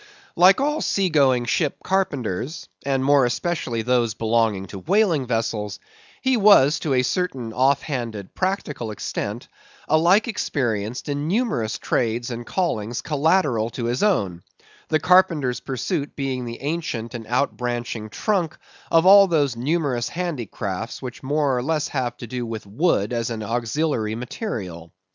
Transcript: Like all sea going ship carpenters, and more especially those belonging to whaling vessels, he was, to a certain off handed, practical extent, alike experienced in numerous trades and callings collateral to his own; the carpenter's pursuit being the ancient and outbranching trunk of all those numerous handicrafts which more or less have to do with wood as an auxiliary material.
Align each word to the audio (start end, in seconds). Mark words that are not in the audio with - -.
Like 0.35 0.59
all 0.59 0.81
sea 0.81 1.09
going 1.11 1.45
ship 1.45 1.75
carpenters, 1.83 2.67
and 2.83 3.05
more 3.05 3.23
especially 3.23 3.83
those 3.83 4.15
belonging 4.15 4.65
to 4.69 4.79
whaling 4.79 5.27
vessels, 5.27 5.79
he 6.23 6.37
was, 6.37 6.79
to 6.79 6.95
a 6.95 7.03
certain 7.03 7.53
off 7.53 7.83
handed, 7.83 8.33
practical 8.33 8.89
extent, 8.89 9.47
alike 9.87 10.27
experienced 10.27 11.07
in 11.07 11.27
numerous 11.27 11.77
trades 11.77 12.31
and 12.31 12.47
callings 12.47 13.03
collateral 13.03 13.69
to 13.69 13.85
his 13.85 14.01
own; 14.01 14.41
the 14.87 14.99
carpenter's 14.99 15.59
pursuit 15.59 16.15
being 16.15 16.45
the 16.45 16.61
ancient 16.63 17.13
and 17.13 17.27
outbranching 17.27 18.09
trunk 18.09 18.57
of 18.89 19.05
all 19.05 19.27
those 19.27 19.55
numerous 19.55 20.09
handicrafts 20.09 21.03
which 21.03 21.21
more 21.21 21.55
or 21.55 21.61
less 21.61 21.89
have 21.89 22.17
to 22.17 22.25
do 22.25 22.43
with 22.43 22.65
wood 22.65 23.13
as 23.13 23.29
an 23.29 23.43
auxiliary 23.43 24.15
material. 24.15 24.91